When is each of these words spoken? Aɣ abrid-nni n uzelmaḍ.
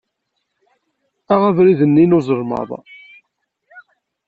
Aɣ 1.33 1.41
abrid-nni 1.49 2.05
n 2.05 2.17
uzelmaḍ. 2.17 2.69